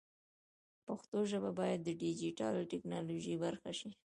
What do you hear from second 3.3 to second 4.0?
برخه شي.